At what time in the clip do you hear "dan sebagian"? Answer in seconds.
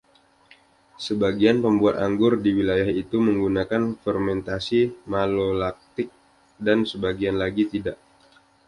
6.65-7.35